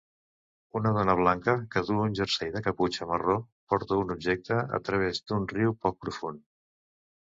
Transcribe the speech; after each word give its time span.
Una 0.79 0.93
dona 0.95 1.13
blanca 1.19 1.55
que 1.75 1.83
duu 1.91 2.01
un 2.07 2.17
jersei 2.21 2.53
de 2.57 2.63
caputxa 2.69 3.11
marró 3.13 3.37
porta 3.75 4.01
un 4.07 4.17
objecte 4.19 4.61
a 4.83 4.85
través 4.91 5.25
d'un 5.33 5.51
riu 5.57 5.81
poc 5.87 6.05
profund 6.05 6.47